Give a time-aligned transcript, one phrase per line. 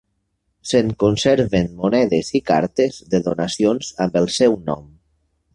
[0.69, 4.93] Se'n conserven monedes i cartes de donacions amb el seu nom.